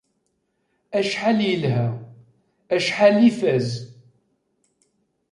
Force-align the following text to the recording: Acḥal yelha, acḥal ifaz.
Acḥal 0.97 1.39
yelha, 1.49 1.85
acḥal 2.75 3.15
ifaz. 3.29 3.67